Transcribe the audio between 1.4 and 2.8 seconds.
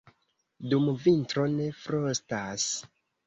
ne frostas.